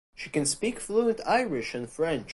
She 0.15 0.31
can 0.31 0.47
speak 0.47 0.79
fluent 0.79 1.19
Irish 1.27 1.75
and 1.75 1.87
French. 1.87 2.29